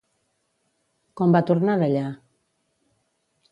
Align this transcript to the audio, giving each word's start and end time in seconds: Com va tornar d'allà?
Com 1.21 1.37
va 1.37 1.43
tornar 1.51 1.77
d'allà? 1.83 2.09